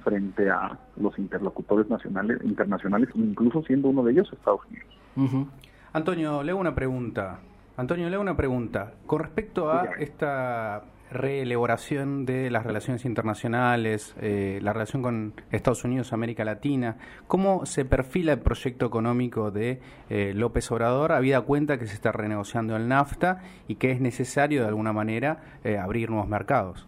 frente 0.02 0.50
a 0.50 0.80
los 0.96 1.20
interlocutores 1.20 1.90
nacionales, 1.90 2.40
internacionales, 2.46 3.10
incluso 3.16 3.62
siendo 3.64 3.90
uno 3.90 4.02
de 4.02 4.14
ellos 4.14 4.32
Estados 4.32 4.62
Unidos. 4.70 5.50
Antonio, 5.92 6.42
le 6.42 6.52
hago 6.52 6.62
una 6.62 6.74
pregunta. 6.74 7.40
Antonio, 7.76 8.08
le 8.08 8.16
hago 8.16 8.22
una 8.22 8.38
pregunta. 8.38 8.94
Con 9.06 9.20
respecto 9.20 9.70
a 9.70 9.90
esta 10.00 10.84
reelaboración 11.12 12.26
de 12.26 12.52
las 12.52 12.64
relaciones 12.64 13.06
internacionales, 13.06 14.16
eh, 14.22 14.60
la 14.62 14.74
relación 14.74 15.02
con 15.02 15.34
Estados 15.52 15.84
Unidos, 15.84 16.14
América 16.14 16.46
Latina. 16.46 16.98
¿Cómo 17.28 17.66
se 17.66 17.86
perfila 17.86 18.34
el 18.34 18.40
proyecto 18.40 18.86
económico 18.86 19.52
de 19.52 19.82
eh, 20.10 20.34
López 20.36 20.72
Obrador, 20.72 21.12
habida 21.12 21.42
cuenta 21.42 21.80
que 21.80 21.88
se 21.88 21.96
está 21.96 22.12
renegociando 22.12 22.76
el 22.76 22.88
NAFTA 22.88 23.42
y 23.68 23.76
que 23.76 23.92
es 23.92 24.02
necesario 24.02 24.62
de 24.62 24.68
alguna 24.68 24.94
manera 24.94 25.60
eh, 25.64 25.78
abrir 25.78 26.10
nuevos 26.10 26.28
mercados? 26.28 26.88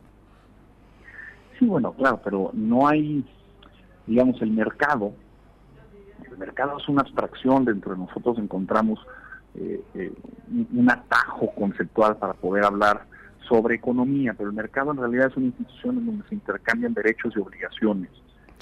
Sí, 1.58 1.66
bueno, 1.66 1.94
claro, 1.94 2.20
pero 2.24 2.52
no 2.54 2.88
hay, 2.88 3.26
digamos, 4.06 4.42
el 4.42 4.52
mercado. 4.52 5.14
El 6.30 6.38
mercado 6.38 6.78
es 6.78 6.88
una 6.88 7.02
abstracción, 7.02 7.66
dentro 7.66 7.94
de 7.94 8.00
nosotros 8.00 8.38
encontramos 8.38 9.00
un 10.74 10.90
atajo 10.90 11.52
conceptual 11.56 12.16
para 12.16 12.34
poder 12.34 12.64
hablar 12.64 13.06
sobre 13.48 13.76
economía, 13.76 14.34
pero 14.34 14.50
el 14.50 14.56
mercado 14.56 14.92
en 14.92 14.98
realidad 14.98 15.28
es 15.28 15.38
una 15.38 15.48
institución 15.48 15.98
en 15.98 16.06
donde 16.06 16.28
se 16.28 16.36
intercambian 16.36 16.94
derechos 16.94 17.34
y 17.36 17.40
obligaciones. 17.40 18.10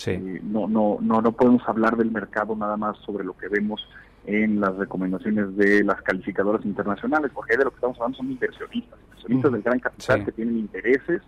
Eh, 0.07 0.41
no, 0.43 0.67
no, 0.67 0.97
no, 1.01 1.21
no 1.21 1.31
podemos 1.33 1.61
hablar 1.67 1.97
del 1.97 2.09
mercado 2.09 2.55
nada 2.55 2.77
más 2.77 2.97
sobre 2.99 3.25
lo 3.25 3.35
que 3.35 3.49
vemos 3.49 3.85
en 4.25 4.61
las 4.61 4.75
recomendaciones 4.75 5.55
de 5.57 5.83
las 5.83 6.01
calificadoras 6.01 6.65
internacionales, 6.65 7.31
porque 7.33 7.57
de 7.57 7.65
lo 7.65 7.71
que 7.71 7.75
estamos 7.75 7.97
hablando 7.97 8.17
son 8.17 8.31
inversionistas, 8.31 8.99
inversionistas 9.07 9.51
del 9.51 9.61
gran 9.61 9.79
capital 9.79 10.25
que 10.25 10.31
tienen 10.31 10.57
intereses 10.57 11.21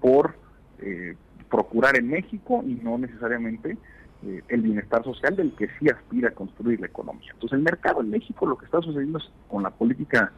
por 0.00 0.34
eh, 0.78 1.14
procurar 1.50 1.96
en 1.96 2.08
México 2.08 2.62
y 2.66 2.74
no 2.74 2.98
necesariamente 2.98 3.76
eh, 4.24 4.42
el 4.48 4.62
bienestar 4.62 5.04
social 5.04 5.36
del 5.36 5.52
que 5.52 5.68
sí 5.78 5.88
aspira 5.88 6.28
a 6.30 6.32
construir 6.32 6.80
la 6.80 6.86
economía. 6.86 7.30
Entonces 7.34 7.58
el 7.58 7.64
mercado 7.64 8.00
en 8.00 8.10
México 8.10 8.46
lo 8.46 8.56
que 8.56 8.64
está 8.64 8.80
sucediendo 8.80 9.18
es 9.18 9.24
con 9.48 9.62
la 9.62 9.70
política 9.70 10.32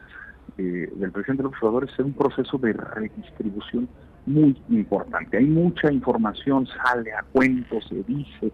eh, 0.57 0.91
del 0.95 1.13
presidente 1.13 1.43
López 1.43 1.63
Obrador 1.63 1.85
es 1.85 1.99
un 1.99 2.13
proceso 2.13 2.59
de 2.59 2.73
redistribución 2.73 3.89
muy 4.27 4.57
importante. 4.69 5.37
Hay 5.37 5.47
mucha 5.47 5.93
información, 5.93 6.67
sale 6.67 7.13
a 7.13 7.23
cuentos, 7.23 7.85
se 7.89 8.03
dice 8.03 8.53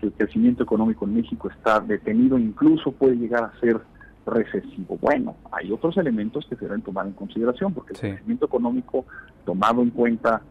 que 0.00 0.06
el 0.06 0.12
crecimiento 0.12 0.62
económico 0.62 1.04
en 1.04 1.14
México 1.14 1.48
está 1.50 1.80
detenido, 1.80 2.38
incluso 2.38 2.92
puede 2.92 3.16
llegar 3.16 3.44
a 3.44 3.60
ser 3.60 3.80
recesivo. 4.26 4.98
Bueno, 5.00 5.36
hay 5.52 5.72
otros 5.72 5.96
elementos 5.96 6.46
que 6.46 6.56
se 6.56 6.64
deben 6.64 6.82
tomar 6.82 7.06
en 7.06 7.12
consideración, 7.12 7.72
porque 7.72 7.94
el 7.94 8.00
crecimiento 8.00 8.46
económico 8.46 9.06
tomado 9.44 9.82
en 9.82 9.90
cuenta 9.90 10.42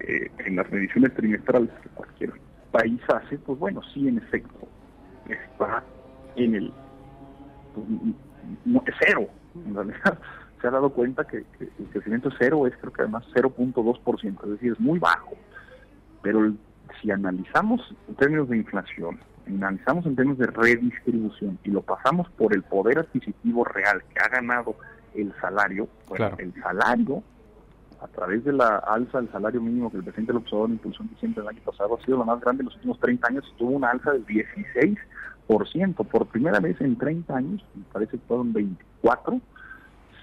eh, 0.00 0.30
en 0.38 0.56
las 0.56 0.70
mediciones 0.70 1.14
trimestrales 1.14 1.70
que 1.82 1.88
cualquier 1.90 2.32
país 2.70 3.00
hace, 3.08 3.38
pues 3.38 3.58
bueno, 3.58 3.80
sí 3.92 4.08
en 4.08 4.18
efecto 4.18 4.68
está 5.28 5.82
en 6.36 6.54
el 6.54 6.72
pues, 7.74 7.86
no, 8.64 8.82
cero, 9.00 9.28
en 9.54 9.74
realidad 9.74 10.18
se 10.64 10.68
ha 10.68 10.70
dado 10.70 10.88
cuenta 10.88 11.24
que, 11.24 11.44
el 11.60 11.86
crecimiento 11.92 12.30
cero 12.38 12.66
es 12.66 12.74
creo 12.78 12.90
que 12.90 13.02
además 13.02 13.26
0.2%, 13.34 14.44
es 14.44 14.50
decir, 14.50 14.72
es 14.72 14.80
muy 14.80 14.98
bajo. 14.98 15.34
Pero 16.22 16.54
si 17.02 17.10
analizamos 17.10 17.82
en 18.08 18.14
términos 18.14 18.48
de 18.48 18.56
inflación, 18.56 19.20
analizamos 19.46 20.06
en 20.06 20.16
términos 20.16 20.38
de 20.38 20.46
redistribución 20.46 21.58
y 21.64 21.70
lo 21.70 21.82
pasamos 21.82 22.30
por 22.38 22.54
el 22.54 22.62
poder 22.62 23.00
adquisitivo 23.00 23.64
real 23.64 24.02
que 24.04 24.24
ha 24.24 24.28
ganado 24.28 24.74
el 25.14 25.34
salario, 25.38 25.86
el 26.38 26.54
salario 26.62 27.22
a 28.00 28.08
través 28.08 28.42
de 28.44 28.54
la 28.54 28.78
alza 28.78 29.20
del 29.20 29.30
salario 29.32 29.60
mínimo 29.60 29.90
que 29.90 29.98
el 29.98 30.04
presidente 30.04 30.32
López 30.32 30.50
Obrador 30.54 30.70
impulsó 30.70 31.02
en 31.02 31.10
diciembre 31.10 31.42
del 31.42 31.50
año 31.50 31.60
pasado, 31.62 31.98
ha 32.00 32.04
sido 32.06 32.18
la 32.18 32.24
más 32.24 32.40
grande 32.40 32.62
en 32.62 32.66
los 32.66 32.74
últimos 32.76 32.98
30 33.00 33.28
años, 33.28 33.54
tuvo 33.58 33.72
una 33.72 33.90
alza 33.90 34.12
del 34.12 34.24
16%, 34.24 34.96
por 36.06 36.26
primera 36.28 36.58
vez 36.58 36.80
en 36.80 36.96
30 36.96 37.36
años, 37.36 37.62
me 37.74 37.84
parece 37.92 38.12
que 38.12 38.26
fueron 38.26 38.54
24, 38.54 39.42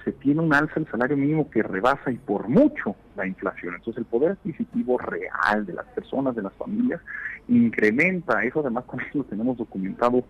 se 0.04 0.12
tiene 0.12 0.42
un 0.42 0.54
alza 0.54 0.76
del 0.76 0.90
salario 0.90 1.18
mínimo 1.18 1.50
que 1.50 1.64
rebasa 1.64 2.12
y 2.12 2.18
por 2.18 2.48
mucho 2.48 2.96
la 3.16 3.28
inflación. 3.28 3.76
Entonces 3.76 4.00
el 4.00 4.06
poder 4.06 4.32
adquisitivo 4.32 4.98
real 4.98 5.66
de 5.66 5.74
las 5.74 5.86
personas, 5.88 6.36
de 6.36 6.42
las 6.42 6.54
familias, 6.54 7.02
incrementa. 7.48 8.44
Eso 8.44 8.62
además 8.62 8.86
eso 9.10 9.20
lo 9.20 9.24
tenemos 9.26 9.58
documentado 9.58 10.24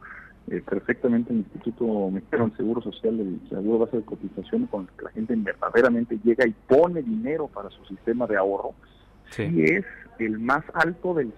eh, 0.50 0.62
perfectamente 0.68 1.32
en 1.32 1.40
el 1.40 1.46
Instituto 1.46 2.10
Mexicano 2.10 2.48
del 2.48 2.58
Seguro 2.58 2.82
Social, 2.82 3.20
el 3.20 3.40
Seguro 3.50 3.80
Base 3.80 3.98
de 3.98 4.04
Cotización, 4.04 4.68
con 4.68 4.82
el 4.84 4.88
que 4.98 5.04
la 5.06 5.12
gente 5.12 5.36
verdaderamente 5.36 6.20
llega 6.24 6.48
y 6.48 6.56
pone 6.68 7.02
dinero 7.02 7.48
para 7.48 7.70
su 7.70 7.86
sistema 7.86 8.28
de 8.28 8.38
ahorro, 8.38 8.74
sí, 9.30 9.64
es 9.64 9.86
el 10.20 10.40
más 10.40 10.64
alto 10.74 11.14
del 11.14 11.32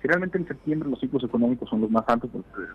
Generalmente 0.00 0.38
en 0.38 0.48
septiembre 0.48 0.88
los 0.88 0.98
ciclos 0.98 1.22
económicos 1.24 1.68
son 1.68 1.82
los 1.82 1.90
más 1.90 2.04
altos, 2.08 2.30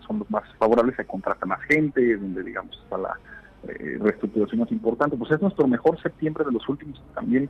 son 0.05 0.19
los 0.19 0.29
más 0.29 0.43
favorables, 0.59 0.95
se 0.95 1.05
contrata 1.05 1.45
más 1.47 1.59
gente, 1.63 2.15
donde 2.17 2.43
digamos 2.43 2.79
está 2.83 2.99
la 2.99 3.17
eh, 3.67 3.97
reestructuración 3.99 4.59
más 4.59 4.71
importante. 4.71 5.17
Pues 5.17 5.31
es 5.31 5.41
nuestro 5.41 5.67
mejor 5.67 6.01
septiembre 6.01 6.43
de 6.45 6.51
los 6.51 6.67
últimos 6.67 7.01
también 7.13 7.49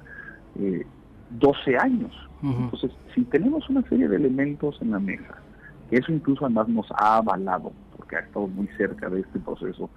eh, 0.60 0.86
12 1.32 1.78
años. 1.78 2.12
Entonces, 2.44 2.92
si 3.16 3.24
tenemos 3.24 3.68
una 3.72 3.82
serie 3.90 4.08
de 4.08 4.18
elementos 4.18 4.80
en 4.80 4.92
la 4.92 5.00
mesa, 5.00 5.36
que 5.90 5.98
eso 5.98 6.12
incluso 6.12 6.46
además 6.46 6.68
nos 6.68 6.86
ha 6.92 7.18
avalado, 7.18 7.72
porque 7.98 8.18
ha 8.18 8.20
estado 8.20 8.48
muy 8.48 8.68
cerca 8.78 9.10
de 9.10 9.22
este 9.22 9.40
proceso, 9.40 9.90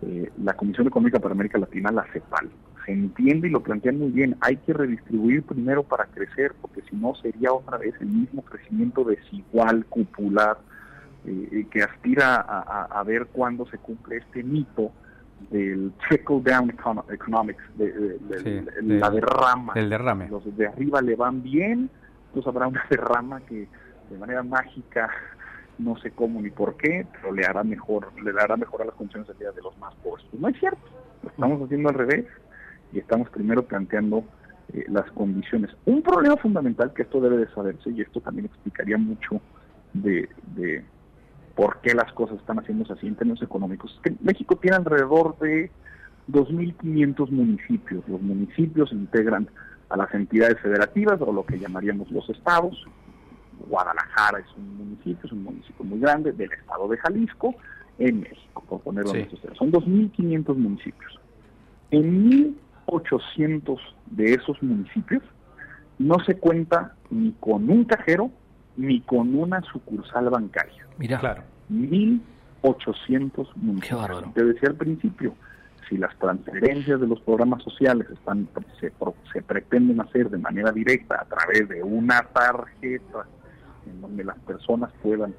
eh, 0.00 0.30
la 0.42 0.54
Comisión 0.54 0.86
Económica 0.86 1.20
para 1.20 1.34
América 1.34 1.58
Latina, 1.58 1.92
la 1.92 2.04
CEPAL, 2.12 2.50
se 2.86 2.92
entiende 2.92 3.48
y 3.48 3.50
lo 3.50 3.62
plantean 3.62 3.98
muy 3.98 4.10
bien, 4.10 4.36
hay 4.40 4.56
que 4.56 4.72
redistribuir 4.72 5.42
primero 5.42 5.82
para 5.82 6.06
crecer, 6.06 6.54
porque 6.60 6.82
si 6.88 6.96
no 6.96 7.14
sería 7.14 7.52
otra 7.52 7.78
vez 7.78 7.94
el 8.00 8.08
mismo 8.08 8.42
crecimiento 8.42 9.04
desigual, 9.04 9.84
cupular, 9.86 10.58
eh, 11.24 11.66
que 11.70 11.82
aspira 11.84 12.34
a, 12.34 13.02
ver 13.04 13.26
cuándo 13.26 13.64
se 13.66 13.78
cumple 13.78 14.16
este 14.16 14.42
mito 14.42 14.90
del 15.50 15.92
trickle 16.08 16.40
down 16.42 16.74
economics, 17.10 17.62
de, 17.76 18.18
la 18.82 19.10
derrama. 19.10 19.72
El 19.74 19.90
derrame. 19.90 20.28
Los 20.28 20.56
de 20.56 20.66
arriba 20.66 21.00
le 21.02 21.16
van 21.16 21.42
bien, 21.42 21.90
entonces 22.28 22.46
habrá 22.46 22.66
una 22.68 22.84
derrama 22.90 23.40
que 23.40 23.68
de 24.10 24.18
manera 24.18 24.42
mágica 24.42 25.10
no 25.78 25.96
sé 25.98 26.10
cómo 26.10 26.40
ni 26.40 26.50
por 26.50 26.76
qué, 26.76 27.06
pero 27.12 27.32
le 27.32 27.44
hará 27.44 27.64
mejor, 27.64 28.08
le 28.22 28.32
dará 28.32 28.56
mejor 28.56 28.82
a 28.82 28.84
las 28.86 28.94
condiciones 28.94 29.28
de 29.28 29.34
vida 29.34 29.52
de 29.52 29.62
los 29.62 29.76
más 29.78 29.94
pobres. 29.96 30.24
Pues 30.30 30.40
no 30.40 30.48
es 30.48 30.58
cierto, 30.58 30.82
lo 31.22 31.30
estamos 31.30 31.62
haciendo 31.62 31.88
al 31.88 31.94
revés 31.94 32.26
y 32.92 32.98
estamos 32.98 33.28
primero 33.30 33.64
planteando 33.64 34.24
eh, 34.72 34.84
las 34.88 35.10
condiciones. 35.12 35.70
Un 35.86 36.02
problema 36.02 36.36
fundamental 36.36 36.92
que 36.92 37.02
esto 37.02 37.20
debe 37.20 37.38
de 37.38 37.48
saberse, 37.52 37.90
y 37.90 38.00
esto 38.02 38.20
también 38.20 38.46
explicaría 38.46 38.98
mucho 38.98 39.40
de, 39.92 40.28
de 40.54 40.84
por 41.54 41.80
qué 41.80 41.94
las 41.94 42.12
cosas 42.12 42.38
están 42.38 42.58
haciéndose 42.58 42.94
así 42.94 43.06
en 43.06 43.16
términos 43.16 43.42
económicos, 43.42 43.92
es 43.94 44.00
que 44.00 44.16
México 44.22 44.56
tiene 44.56 44.76
alrededor 44.76 45.38
de 45.38 45.70
2.500 46.30 47.30
municipios. 47.30 48.06
Los 48.08 48.20
municipios 48.20 48.92
integran 48.92 49.48
a 49.88 49.96
las 49.96 50.12
entidades 50.14 50.58
federativas 50.60 51.20
o 51.20 51.32
lo 51.32 51.44
que 51.44 51.58
llamaríamos 51.58 52.10
los 52.10 52.28
estados. 52.30 52.86
Guadalajara 53.68 54.38
es 54.38 54.56
un 54.56 54.76
municipio, 54.76 55.20
es 55.24 55.32
un 55.32 55.44
municipio 55.44 55.84
muy 55.84 56.00
grande 56.00 56.32
del 56.32 56.52
estado 56.52 56.88
de 56.88 56.96
Jalisco, 56.98 57.54
en 57.98 58.20
México, 58.20 58.64
por 58.68 58.80
ponerlo 58.80 59.14
en 59.14 59.20
estos 59.22 59.40
Son 59.56 59.70
2.500 59.70 60.56
municipios. 60.56 61.20
En 61.90 62.54
1.800 62.86 63.78
de 64.06 64.34
esos 64.34 64.62
municipios 64.62 65.22
no 65.98 66.16
se 66.24 66.36
cuenta 66.38 66.94
ni 67.10 67.32
con 67.32 67.68
un 67.68 67.84
cajero 67.84 68.30
ni 68.76 69.00
con 69.02 69.34
una 69.34 69.60
sucursal 69.62 70.30
bancaria. 70.30 70.86
Mira, 70.98 71.18
claro. 71.18 71.42
1.800 71.70 73.54
municipios. 73.56 74.34
Te 74.34 74.44
decía 74.44 74.68
al 74.70 74.76
principio, 74.76 75.34
si 75.88 75.96
las 75.96 76.16
transferencias 76.18 77.00
de 77.00 77.06
los 77.06 77.20
programas 77.20 77.62
sociales 77.62 78.08
están 78.10 78.48
se, 78.80 78.92
se 79.32 79.42
pretenden 79.42 80.00
hacer 80.00 80.30
de 80.30 80.38
manera 80.38 80.72
directa 80.72 81.20
a 81.20 81.24
través 81.24 81.68
de 81.68 81.82
una 81.82 82.22
tarjeta 82.32 83.26
en 83.86 84.00
donde 84.00 84.24
las 84.24 84.38
personas 84.40 84.90
puedan 85.02 85.34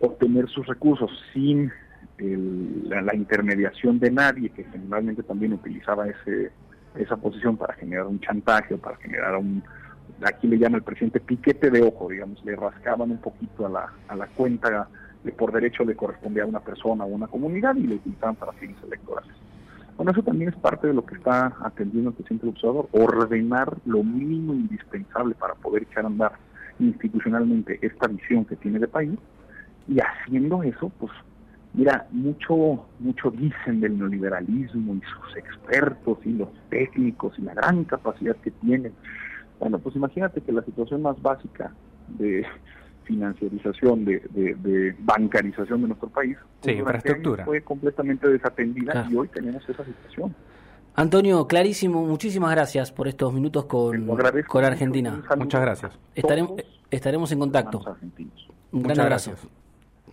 obtener 0.00 0.48
sus 0.48 0.66
recursos 0.66 1.10
sin 1.32 1.72
la, 2.18 3.14
intermediación 3.14 3.98
de 3.98 4.10
nadie, 4.10 4.50
que 4.50 4.64
generalmente 4.64 5.22
también 5.22 5.52
utilizaba 5.52 6.08
ese, 6.08 6.50
esa 6.96 7.16
posición 7.16 7.56
para 7.56 7.74
generar 7.74 8.06
un 8.06 8.20
chantaje 8.20 8.74
o 8.74 8.78
para 8.78 8.96
generar 8.96 9.36
un, 9.36 9.62
aquí 10.24 10.46
le 10.46 10.58
llama 10.58 10.78
el 10.78 10.82
presidente 10.82 11.20
piquete 11.20 11.70
de 11.70 11.82
ojo, 11.82 12.08
digamos, 12.08 12.44
le 12.44 12.56
rascaban 12.56 13.10
un 13.10 13.18
poquito 13.18 13.66
a 13.66 13.68
la, 13.68 13.92
a 14.08 14.16
la 14.16 14.26
cuenta 14.28 14.88
que 15.24 15.32
por 15.32 15.52
derecho 15.52 15.84
le 15.84 15.96
correspondía 15.96 16.44
a 16.44 16.46
una 16.46 16.60
persona 16.60 17.04
o 17.04 17.08
una 17.08 17.26
comunidad 17.26 17.76
y 17.76 17.86
le 17.86 17.96
utilizaban 17.96 18.36
para 18.36 18.52
fines 18.52 18.76
electorales. 18.82 19.32
Bueno, 19.96 20.12
eso 20.12 20.22
también 20.22 20.50
es 20.50 20.56
parte 20.56 20.86
de 20.86 20.94
lo 20.94 21.04
que 21.04 21.16
está 21.16 21.56
atendiendo 21.60 22.10
el 22.10 22.16
presidente 22.16 22.46
del 22.46 22.86
ordenar 22.92 23.76
lo 23.84 24.04
mínimo 24.04 24.54
indispensable 24.54 25.34
para 25.34 25.54
poder 25.54 25.82
echar 25.82 26.04
a 26.04 26.06
andar 26.06 26.32
institucionalmente 26.78 27.78
esta 27.82 28.06
visión 28.06 28.44
que 28.44 28.54
tiene 28.54 28.78
de 28.78 28.86
país 28.86 29.18
y 29.88 29.98
haciendo 29.98 30.62
eso, 30.62 30.92
pues 31.00 31.10
mira, 31.74 32.06
mucho, 32.12 32.86
mucho 33.00 33.30
dicen 33.32 33.80
del 33.80 33.98
neoliberalismo 33.98 34.94
y 34.94 35.00
sus 35.00 35.36
expertos 35.36 36.18
y 36.24 36.32
los 36.32 36.48
técnicos 36.68 37.36
y 37.38 37.42
la 37.42 37.54
gran 37.54 37.84
capacidad 37.84 38.36
que 38.36 38.50
tienen. 38.52 38.92
Bueno, 39.58 39.78
pues 39.78 39.96
imagínate 39.96 40.40
que 40.40 40.52
la 40.52 40.62
situación 40.62 41.02
más 41.02 41.20
básica 41.20 41.72
de 42.08 42.44
financiarización, 43.04 44.04
de, 44.04 44.20
de, 44.30 44.94
bancarización 45.00 45.82
de 45.82 45.88
nuestro 45.88 46.08
país, 46.08 46.36
pues, 46.60 46.76
infraestructura. 46.76 47.44
fue 47.44 47.62
completamente 47.62 48.28
desatendida 48.28 49.06
y 49.10 49.16
hoy 49.16 49.28
tenemos 49.28 49.66
esa 49.68 49.84
situación. 49.84 50.34
Antonio, 50.94 51.46
clarísimo, 51.46 52.04
muchísimas 52.04 52.50
gracias 52.50 52.90
por 52.90 53.06
estos 53.06 53.32
minutos 53.32 53.66
con, 53.66 54.06
con 54.46 54.64
Argentina. 54.64 55.22
Muchas 55.36 55.60
gracias. 55.60 55.98
Estaremos, 56.14 56.52
estaremos 56.90 57.32
en 57.32 57.38
contacto. 57.38 57.96
Un 58.72 58.82
gran 58.82 59.00
abrazo. 59.00 59.32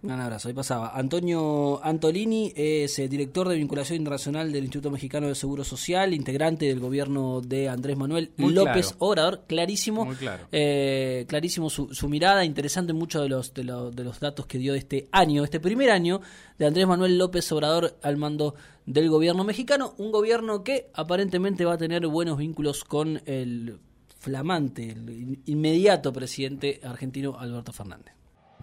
Un 0.03 0.11
abrazo. 0.11 0.47
Ahí 0.47 0.53
pasaba. 0.53 0.91
Antonio 0.95 1.83
Antolini 1.83 2.53
es 2.55 2.99
eh, 2.99 3.07
director 3.07 3.47
de 3.49 3.55
vinculación 3.55 3.97
internacional 3.97 4.51
del 4.51 4.63
Instituto 4.63 4.91
Mexicano 4.91 5.27
de 5.27 5.35
Seguro 5.35 5.63
Social, 5.63 6.13
integrante 6.13 6.65
del 6.65 6.79
gobierno 6.79 7.41
de 7.41 7.69
Andrés 7.69 7.97
Manuel 7.97 8.31
López 8.37 8.95
Obrador. 8.99 9.43
Clarísimo. 9.47 10.07
Eh, 10.51 11.25
clarísimo 11.27 11.69
su, 11.69 12.09
mirada. 12.09 12.45
Interesante 12.45 12.93
muchos 12.93 13.21
de 13.21 13.29
los, 13.29 13.53
de, 13.53 13.63
de 13.63 14.03
los 14.03 14.19
datos 14.19 14.45
que 14.45 14.57
dio 14.57 14.73
de 14.73 14.79
este 14.79 15.07
año, 15.11 15.43
este 15.43 15.59
primer 15.59 15.89
año 15.89 16.21
de 16.57 16.65
Andrés 16.65 16.87
Manuel 16.87 17.17
López 17.17 17.51
Obrador 17.51 17.97
al 18.01 18.17
mando 18.17 18.55
del 18.85 19.09
gobierno 19.09 19.43
mexicano. 19.43 19.95
Un 19.97 20.11
gobierno 20.11 20.63
que 20.63 20.89
aparentemente 20.93 21.65
va 21.65 21.73
a 21.73 21.77
tener 21.77 22.07
buenos 22.07 22.37
vínculos 22.37 22.83
con 22.83 23.21
el 23.25 23.79
flamante, 24.25 24.89
el 24.89 25.39
inmediato 25.45 26.11
presidente 26.11 26.79
argentino 26.83 27.37
Alberto 27.37 27.71
Fernández. 27.71 28.14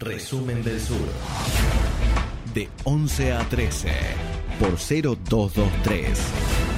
Resumen 0.05 0.65
del 0.65 0.81
Sur. 0.81 0.97
De 2.53 2.69
11 2.85 3.33
a 3.33 3.49
13 3.49 3.91
por 4.59 4.77
0223. 4.77 6.72